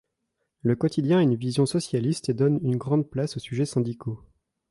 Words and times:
Le 0.63 0.75
quotidien 0.75 1.19
a 1.19 1.21
une 1.21 1.35
vision 1.35 1.67
socialiste, 1.67 2.29
et 2.29 2.33
donne 2.33 2.57
une 2.63 2.77
grande 2.77 3.07
place 3.11 3.37
aux 3.37 3.39
sujets 3.39 3.67
syndicaux. 3.67 4.19